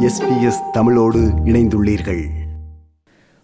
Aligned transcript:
SBS 0.00 0.70
தமிழோடு 0.72 1.18
இணைந்துள்ளீர்கள். 1.44 2.24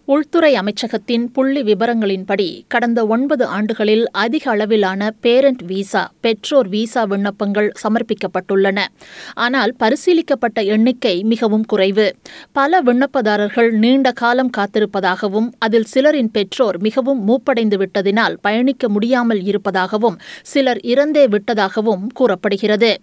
உள்துறை 0.05 0.55
அமைச்சகத்தின் 0.55 1.25
புள்ளி 1.33 1.63
விவரங்களின்படி 1.63 2.61
கடந்த 2.67 3.07
ஒன்பது 3.07 3.45
ஆண்டுகளில் 3.45 4.11
அதிக 4.11 4.51
அளவிலான 4.51 5.11
பேரண்ட் 5.11 5.61
விசா 5.61 6.11
பெற்றோர் 6.21 6.67
விசா 6.67 7.03
விண்ணப்பங்கள் 7.03 7.71
சமர்ப்பிக்கப்பட்டுள்ளன. 7.83 8.79
ஆனால் 9.33 9.75
பரிசீலிக்கப்பட்ட 9.79 10.65
எண்ணிக்கை 10.65 11.23
மிகவும் 11.23 11.63
குறைவு. 11.63 12.15
பல 12.51 12.81
விண்ணப்பதாரர்கள் 12.81 13.71
நீண்ட 13.71 14.11
காலம் 14.11 14.49
காத்திருப்பதாகவும் 14.57 15.51
அதில் 15.59 15.87
சிலரின் 15.93 16.31
பெற்றோர் 16.31 16.77
மிகவும் 16.77 17.27
மூப்படைந்து 17.27 17.85
விட்டதினால் 17.85 18.35
பயணிக்க 18.41 18.89
முடியாமல் 18.89 19.43
இருப்பதாகவும் 19.43 20.17
சிலர் 20.41 20.77
இறந்தே 20.77 21.27
விட்டதாகவும் 21.27 22.07
கூறப்படுகிறது. 22.13 23.01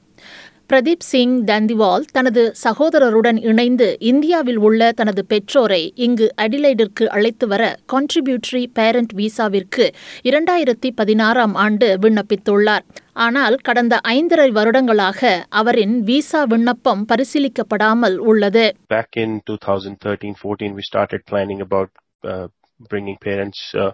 பிரதீப் 0.71 1.05
சிங் 1.11 1.45
தந்திவால் 1.45 2.05
தனது 2.13 2.43
சகோதரருடன் 2.65 3.39
இணைந்து 3.43 3.87
இந்தியாவில் 4.01 4.57
உள்ள 4.57 4.93
தனது 4.93 5.23
பெற்றோரை 5.27 5.93
இங்கு 5.95 6.27
அடிலைடிற்கு 6.43 7.05
அழைத்து 7.07 7.47
வர 7.47 7.63
கான்ட்ரிபியூட்டரி 7.93 8.67
பேரண்ட் 8.73 9.13
விசாவிற்கு 9.13 9.87
இரண்டாயிரத்தி 10.23 10.91
பதினாறாம் 10.95 11.55
ஆண்டு 11.55 11.89
விண்ணப்பித்துள்ளார். 12.03 12.85
ஆனால் 13.13 13.57
கடந்த 13.69 14.01
ஐந்தரை 14.09 14.51
வருடங்களாக 14.59 15.47
அவரின் 15.49 15.97
விசா 16.03 16.43
விண்ணப்பம் 16.45 17.03
பரிசீலிக்கப்படாமல் 17.09 18.17
உள்ளது. 18.17 18.65
Back 18.89 19.17
in 19.17 19.43
2013-14 19.51 20.73
we 20.79 20.85
started 20.91 21.23
planning 21.33 21.61
about 21.61 21.91
uh, 22.25 22.47
bringing 22.91 23.19
parents 23.29 23.63
uh, 23.75 23.91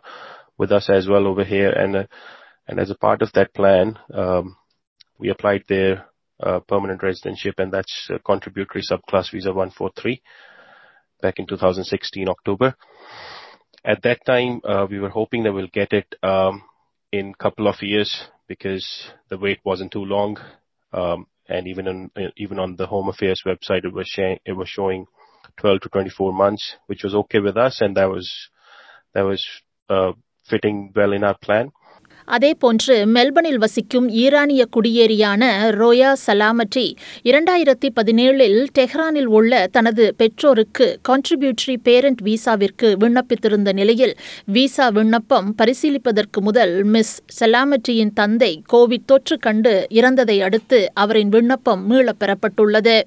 with 0.59 0.73
us 0.81 0.89
as 0.99 1.07
well 1.07 1.27
over 1.27 1.47
here. 1.55 1.73
And 1.85 1.95
uh, 1.97 2.05
and 2.69 2.79
as 2.85 2.91
a 2.91 3.01
part 3.07 3.23
of 3.23 3.33
that 3.39 3.51
plan 3.61 3.97
um, 4.23 4.45
we 5.21 5.31
applied 5.37 5.65
there 5.69 5.97
permanent 6.69 7.01
residentship 7.01 7.55
and 7.59 7.73
that's 7.73 8.09
uh, 8.13 8.19
contributory 8.25 8.83
subclass 8.83 9.31
visa 9.33 9.49
143 9.49 10.23
back 11.23 11.39
in 11.39 11.47
2016 11.47 12.29
October 12.29 12.75
at 13.85 14.03
that 14.03 14.25
time 14.27 14.61
uh, 14.65 14.87
we 14.89 14.99
were 14.99 15.09
hoping 15.09 15.45
that 15.45 15.53
we'll 15.53 15.69
get 15.73 15.93
it 15.93 16.15
um, 16.23 16.63
in 17.13 17.35
couple 17.35 17.69
of 17.69 17.77
years 17.81 18.25
because 18.49 19.11
the 19.29 19.39
wait 19.39 19.61
wasn't 19.65 19.91
too 19.91 20.05
long 20.05 20.37
um, 20.93 21.27
and 21.49 21.69
even 21.69 21.87
on 21.89 22.11
even 22.37 22.59
on 22.59 22.77
the 22.77 22.87
Home 22.87 23.09
Affairs 23.09 23.43
website, 23.47 23.85
it 23.85 23.93
was 23.93 24.09
showing 24.09 24.39
it 24.45 24.53
was 24.53 24.69
showing 24.69 25.07
12 25.59 25.81
to 25.83 25.89
24 25.89 26.33
months, 26.33 26.77
which 26.87 27.05
was 27.05 27.15
okay 27.15 27.41
with 27.41 27.57
us, 27.57 27.81
and 27.81 27.97
that 27.97 28.11
was 28.11 28.31
that 29.15 29.23
was 29.23 29.45
uh, 29.89 30.13
fitting 30.49 30.93
well 30.95 31.13
in 31.13 31.25
our 31.25 31.37
plan. 31.39 31.71
அதேபோன்று 32.29 32.95
மெல்பர்னில் 33.07 33.59
வசிக்கும் 33.59 34.09
ஈரானிய 34.15 34.63
குடியேறியான 34.77 35.43
ரோயா 35.73 36.11
சலாமட்டி 36.27 36.87
இரண்டாயிரத்தி 37.25 37.89
பதினேழில் 37.95 38.59
டெஹ்ரானில் 38.79 39.31
உள்ள 39.31 39.69
தனது 39.69 40.15
பெற்றோருக்கு 40.19 40.89
contributory 41.09 41.77
parent 41.83 42.23
விசாவிற்கு 42.23 42.91
விண்ணப்பித்திருந்த 43.01 43.73
நிலையில் 43.73 44.15
visa 44.47 44.89
விண்ணப்பம் 44.89 45.51
பரிசீலிப்பதற்கு 45.59 46.41
முதல் 46.41 46.85
மிஸ் 46.85 47.15
சலாமட்டியின் 47.41 48.13
தந்தை 48.15 48.53
கோவிட் 48.73 49.07
தொற்று 49.07 49.39
கண்டு 49.39 49.75
இறந்ததை 49.91 50.39
அடுத்து 50.43 50.81
அவரின் 50.95 51.29
விண்ணப்பம் 51.29 51.85
மீளப் 51.87 52.21
பெறப்பட்டுள்ளது 52.21 52.99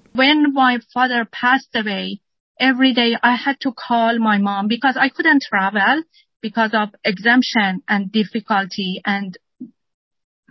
every 2.59 2.93
day 2.93 3.15
I 3.23 3.35
had 3.35 3.57
to 3.61 3.71
call 3.73 4.19
my 4.19 4.37
mom 4.39 4.67
because 4.67 4.97
I 4.97 5.09
couldn't 5.09 5.43
travel. 5.43 5.97
Because 6.41 6.71
of 6.73 6.89
exemption 7.03 7.83
and 7.87 8.11
difficulty 8.11 9.01
and 9.05 9.37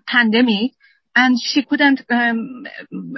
pandemic. 0.06 0.72
And 1.14 1.36
she 1.40 1.64
couldn't, 1.64 2.02
um, 2.10 2.66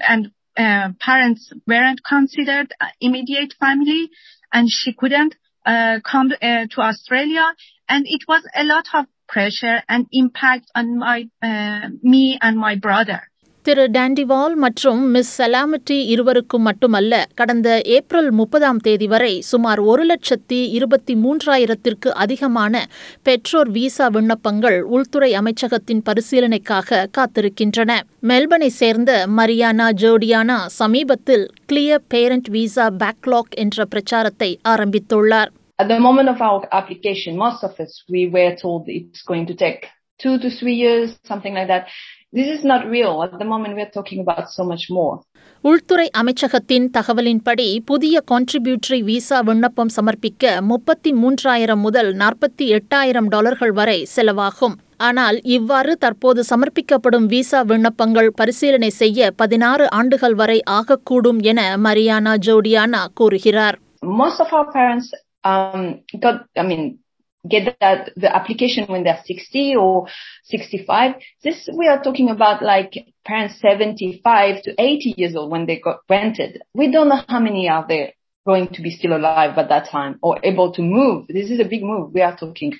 and 0.08 0.30
uh, 0.56 0.88
parents 1.00 1.52
weren't 1.66 2.00
considered 2.02 2.72
immediate 3.00 3.54
family, 3.60 4.10
and 4.52 4.68
she 4.70 4.94
couldn't 4.94 5.34
uh, 5.66 5.98
come 6.10 6.32
uh, 6.32 6.66
to 6.70 6.80
Australia. 6.80 7.54
And 7.88 8.06
it 8.08 8.22
was 8.26 8.42
a 8.54 8.64
lot 8.64 8.86
of 8.94 9.06
pressure 9.28 9.82
and 9.88 10.06
impact 10.12 10.70
on 10.74 10.98
my 10.98 11.28
uh, 11.42 11.88
me 12.02 12.38
and 12.40 12.56
my 12.56 12.76
brother. 12.76 13.29
திரு 13.66 13.84
டாண்டிவால் 13.90 14.54
மற்றும் 14.56 15.00
miss 15.14 15.32
சலாமட்டி 15.38 15.96
இருவருக்கும் 16.12 16.62
மட்டுமல்ல 16.62 17.14
கடந்த 17.34 17.68
April 17.96 18.30
முப்பதாம் 18.32 18.80
தேதி 18.80 19.06
வரை 19.06 19.32
சுமார் 19.48 19.80
ஒரு 19.84 20.04
லட்சத்தி 20.04 20.60
இருபத்தி 20.76 21.14
மூன்றாயிரத்திற்கு 21.24 22.10
அதிகமான 22.16 22.74
பெற்றோர் 23.22 23.70
விசா 23.70 24.06
விண்ணப்பங்கள் 24.08 24.78
உள்துறை 24.90 25.30
அமைச்சகத்தின் 25.40 26.02
பரிசீலனைக்காக 26.08 27.04
காத்திருக்கின்றன 27.18 27.98
மெல்பனை 28.22 28.70
சேர்ந்த 28.78 29.12
மரியானா 29.36 29.88
ஜோடியானா 30.02 30.58
சமீபத்தில் 30.78 31.46
கிளியர் 31.66 32.06
பேரண்ட் 32.08 32.50
விசா 32.50 32.86
பேக்லாக் 33.00 33.56
என்ற 33.64 33.86
பிரச்சாரத்தை 33.86 34.52
ஆரம்பித்துள்ளார் 34.74 35.52
At 35.78 35.88
the 35.88 36.00
moment 36.00 36.28
of 36.28 36.40
our 36.42 36.62
application, 36.72 37.32
most 37.38 37.60
of 37.62 37.74
us, 37.78 37.92
we 38.08 38.22
were 38.28 38.50
told 38.56 38.82
it's 38.90 39.22
going 39.24 39.46
to 39.46 39.54
take 39.56 39.82
two 40.20 40.34
to 40.38 40.48
three 40.52 40.74
years, 40.76 41.06
something 41.24 41.54
like 41.54 41.68
that. 41.68 41.86
This 42.32 42.48
is 42.48 42.62
not 42.62 42.86
real. 42.86 43.22
At 43.24 43.32
the 43.34 43.44
moment, 43.44 43.74
we're 43.74 43.90
talking 43.90 44.20
about 44.20 44.50
so 44.50 44.64
much 44.64 44.84
more. 44.90 45.14
உள்துறை 45.64 46.04
அமைச்சகத்தின் 46.20 46.86
தகவலின்படி 46.90 47.66
புதிய 47.84 48.20
contributory 48.30 48.98
visa 49.02 49.38
விண்ணப்பம் 49.40 49.90
சமர்ப்பிக்க 49.96 50.44
முப்பத்தி 50.68 51.10
மூன்றாயிரம் 51.14 51.82
முதல் 51.82 52.10
நாற்பத்தி 52.14 52.66
எட்டாயிரம் 52.76 53.28
டாலர்கள் 53.28 53.72
வரை 53.72 53.98
செலவாகும் 54.14 54.76
ஆனால் 55.00 55.36
இவ்வாறு 55.56 55.92
தற்போது 55.96 56.44
சமர்ப்பிக்கப்படும் 56.50 57.26
விசா 57.26 57.60
விண்ணப்பங்கள் 57.62 58.30
பரிசீலனை 58.32 58.90
செய்ய 59.00 59.30
பதினாறு 59.36 59.86
ஆண்டுகள் 59.98 60.34
வரை 60.34 60.58
ஆகக்கூடும் 60.78 61.42
என 61.52 61.60
மரியானா 61.84 62.34
ஜோடியானா 62.48 63.04
கூறுகிறார் 63.14 63.78
Most 64.16 64.40
of 64.40 64.50
our 64.52 64.68
parents 64.72 65.08
um, 65.44 65.82
got, 66.18 66.36
I 66.56 66.64
mean, 66.64 66.84
get 67.48 67.76
that 67.80 68.10
the 68.16 68.34
application 68.34 68.86
when 68.86 69.04
they're 69.04 69.22
60 69.24 69.76
or 69.76 70.06
65. 70.44 71.14
This 71.42 71.68
we 71.76 71.88
are 71.88 72.02
talking 72.02 72.28
about 72.28 72.62
like 72.62 72.92
parents 73.24 73.60
75 73.60 74.62
to 74.62 74.74
80 74.78 75.14
years 75.16 75.36
old 75.36 75.50
when 75.50 75.66
they 75.66 75.78
got 75.78 76.00
rented. 76.08 76.62
We 76.74 76.90
don't 76.90 77.08
know 77.08 77.22
how 77.26 77.40
many 77.40 77.68
are 77.68 77.86
there 77.86 78.12
going 78.46 78.68
to 78.68 78.82
be 78.82 78.90
still 78.90 79.16
alive 79.16 79.56
at 79.58 79.68
that 79.68 79.88
time 79.90 80.18
or 80.22 80.38
able 80.42 80.72
to 80.72 80.82
move. 80.82 81.26
This 81.28 81.50
is 81.50 81.60
a 81.60 81.68
big 81.68 81.82
move 81.82 82.12
we 82.12 82.22
are 82.22 82.36
talking. 82.36 82.72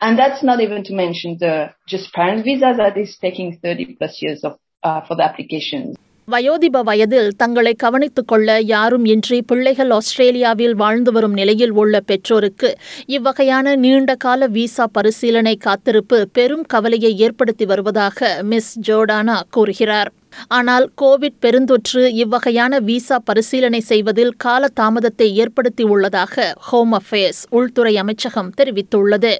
And 0.00 0.18
that's 0.18 0.42
not 0.42 0.60
even 0.60 0.84
to 0.84 0.94
mention 0.94 1.36
the 1.38 1.72
just 1.88 2.12
parent 2.12 2.44
visa 2.44 2.74
that 2.76 2.96
is 2.96 3.16
taking 3.20 3.58
30 3.62 3.96
plus 3.96 4.18
years 4.20 4.44
of 4.44 4.58
uh, 4.82 5.00
for 5.06 5.16
the 5.16 5.24
applications. 5.24 5.96
வயோதிப 6.30 6.82
வயதில் 6.82 7.28
தங்களை 7.36 7.74
கவனித்துக் 7.74 8.28
கொள்ள 8.28 8.60
யாரும் 8.60 9.04
இன்றி 9.04 9.42
பிள்ளைகள் 9.42 9.90
ஆஸ்திரேலியாவில் 9.90 10.74
வாழ்ந்து 10.74 11.12
வரும் 11.12 11.32
நிலையில் 11.32 11.70
உள்ள 11.70 12.00
பெற்றோருக்கு 12.00 12.78
இவ்வகையான 13.08 13.76
நீண்டகால 13.76 14.46
விசா 14.46 14.86
பரிசீலனை 14.86 15.56
காத்திருப்பு 15.56 16.28
பெரும் 16.32 16.64
கவலையை 16.66 17.18
ஏற்படுத்தி 17.18 17.64
வருவதாக 17.64 18.42
மிஸ் 18.42 18.72
ஜோர்டானா 18.86 19.40
கூறுகிறார். 19.50 20.12
ஆனால் 20.58 20.86
கோவிட் 21.02 21.40
பெருந்தொற்று 21.40 22.02
இவ்வகையான 22.22 22.80
விசா 22.82 23.18
பரிசீலனை 23.28 23.80
செய்வதில் 23.90 24.34
கால 24.36 24.70
தாமதத்தை 24.80 25.28
ஏற்படுத்தியுள்ளதாக 25.44 26.36
ஹோம் 26.68 26.94
அஃபேர்ஸ் 27.00 27.42
உள்துறை 27.58 27.94
அமைச்சகம் 27.96 28.54
தெரிவித்துள்ளது 28.60 29.34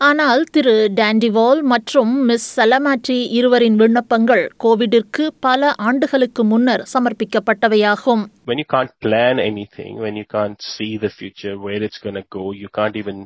ஆனால் 0.00 0.42
திரு 0.50 0.74
டாண்டிவால் 0.94 1.60
மற்றும் 1.72 2.12
மிஸ் 2.24 2.48
சலமாட்டி 2.56 3.18
இருவரின் 3.38 3.76
விண்ணப்பங்கள் 3.76 4.44
கோவிடிற்கு 4.64 5.26
பல 5.40 5.72
ஆண்டுகளுக்கு 5.88 6.44
முன்னர் 6.44 6.84
சமர்ப்பிக்கப்பட்டவையாகும் 6.94 8.24
When 8.46 8.58
you 8.58 8.68
can't 8.68 8.92
plan 8.98 9.36
anything, 9.42 9.92
when 9.98 10.16
you 10.16 10.26
can't 10.28 10.60
see 10.70 10.92
the 10.98 11.12
future, 11.12 11.54
where 11.58 11.82
it's 11.82 11.98
going 11.98 12.14
to 12.14 12.26
go, 12.30 12.44
you 12.54 12.70
can't 12.72 12.96
even 12.96 13.18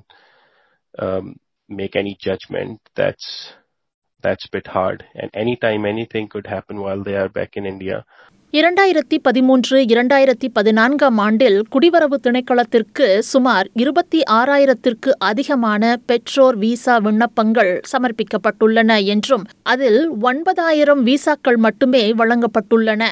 um, 0.95 1.27
make 1.71 1.95
any 1.97 2.15
judgment. 2.21 2.75
That's 2.97 3.29
that's 4.25 4.47
a 4.47 4.51
bit 4.51 4.67
hard. 4.67 5.05
And 5.15 5.31
anytime 5.35 5.87
anything 5.87 6.29
could 6.29 6.49
happen 6.49 6.81
while 6.81 7.05
they 7.05 7.17
are 7.17 7.29
back 7.29 7.57
in 7.57 7.67
India. 7.67 8.05
இரண்டாயிரத்தி 8.55 9.19
பதிமூன்று 9.23 9.81
இரண்டாயிரத்தி 9.83 10.49
பதினான்காம் 10.53 11.19
ஆண்டில் 11.19 11.63
குடிவரவு 11.73 12.15
திணைக்களத்திற்கு 12.23 13.19
சுமார் 13.19 13.69
இருபத்தி 13.75 14.21
ஆறாயிரத்திற்கு 14.31 15.11
அதிகமான 15.19 16.01
பெற்றோர் 16.07 16.57
விசா 16.57 16.97
விண்ணப்பங்கள் 16.97 17.81
சமர்ப்பிக்கப்பட்டுள்ளன 17.93 19.05
என்றும் 19.05 19.45
அதில் 19.63 20.09
ஒன்பதாயிரம் 20.21 21.03
விசாக்கள் 21.03 21.57
மட்டுமே 21.57 22.13
வழங்கப்பட்டுள்ளன. 22.13 23.03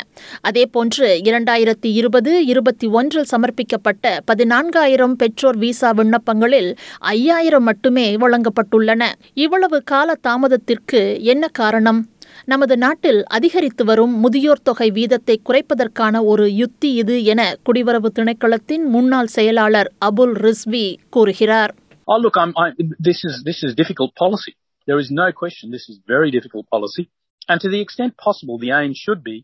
அதேபோன்று 0.49 1.09
இரண்டாயிரத்தி 1.25 1.91
இருபது 1.93 2.45
இருபத்தி 2.45 2.87
ஒன்றில் 2.87 3.29
சமர்ப்பிக்கப்பட்ட 3.31 4.19
பதினான்காயிரம் 4.33 5.13
பெற்றோர் 5.13 5.57
விசா 5.57 5.93
விண்ணப்பங்களில் 5.93 6.77
ஐயாயிரம் 6.99 7.63
மட்டுமே 7.63 8.17
வழங்கப்பட்டுள்ளன. 8.17 9.03
இவ்வளவு 9.35 9.83
கால 9.85 10.15
தாமதத்திற்கு 10.21 11.23
என்ன 11.23 11.49
காரணம்? 11.53 12.07
நமது 12.51 12.75
நாட்டில் 12.85 13.21
அதிகரித்து 13.37 13.83
வரும் 13.91 14.15
முதியோர் 14.23 14.63
தொகை 14.69 14.89
வீதத்தை 14.97 15.37
குறைப்பதற்கான 15.49 16.23
ஒரு 16.31 16.45
யுத்தி 16.61 16.89
இது 17.03 17.17
என 17.33 17.43
குடிவரவு 17.67 18.09
திணைக்களத்தின் 18.19 18.85
முன்னாள் 18.95 19.31
செயலாளர் 19.37 19.91
அபுல் 20.09 20.37
ரிஸ்வி 20.47 20.87
கூறுகிறார் 21.17 21.75
Oh, 22.09 22.19
look, 22.19 22.37
I'm, 22.37 22.53
I, 22.57 22.69
this 23.09 23.19
is 23.29 23.35
this 23.49 23.59
is 23.67 23.73
difficult 23.81 24.11
policy. 24.23 24.53
There 24.89 24.99
is 24.99 25.11
no 25.21 25.27
question 25.33 25.65
this 25.71 25.87
is 25.89 25.97
very 26.07 26.31
difficult 26.37 26.65
policy, 26.69 27.05
and 27.49 27.59
to 27.65 27.69
the 27.75 27.81
extent 27.81 28.13
possible, 28.19 28.57
the 28.59 28.73
aim 28.79 28.93
should 29.03 29.23
be 29.23 29.37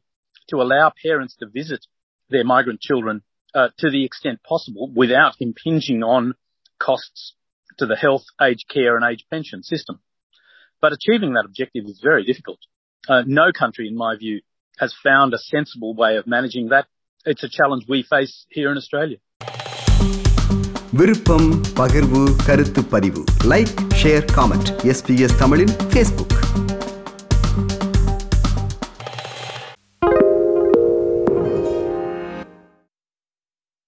to 0.51 0.57
allow 0.65 0.87
parents 1.07 1.35
to 1.41 1.47
visit 1.61 1.83
their 2.31 2.45
migrant 2.45 2.81
children 2.81 3.17
uh, 3.55 3.69
to 3.83 3.89
the 3.91 4.03
extent 4.05 4.39
possible 4.53 4.87
without 4.95 5.35
impinging 5.41 6.03
on 6.17 6.25
costs 6.81 7.23
to 7.79 7.87
the 7.87 7.97
health, 7.97 8.27
aged 8.41 8.67
care 8.69 8.97
and 8.97 9.07
aged 9.11 9.27
pension 9.31 9.63
system. 9.63 9.97
But 10.83 10.93
achieving 10.93 11.33
that 11.35 11.47
objective 11.47 11.85
is 11.87 12.01
very 12.03 12.25
difficult. 12.25 12.61
Uh, 13.05 13.23
no 13.27 13.53
country, 13.53 13.87
in 13.89 13.97
my 13.97 14.17
view, 14.17 14.41
has 14.79 14.95
found 15.05 15.33
a 15.33 15.39
sensible 15.39 15.95
way 15.95 16.17
of 16.17 16.27
managing 16.27 16.69
that. 16.69 16.87
It's 17.27 17.43
a 17.43 17.49
challenge 17.49 17.85
we 17.89 18.03
face 18.05 18.47
here 18.51 18.71
in 18.71 18.77
Australia. 18.77 19.19
விருப்பம் 20.93 21.49
பகிர்வு 21.79 22.21
கருத்து 22.47 22.83
பதிவு 22.91 23.23
like 23.45 23.73
share 23.95 24.25
comment 24.37 24.71
SBS 24.93 25.37
தமிழின் 25.39 25.75
Facebook 25.91 26.37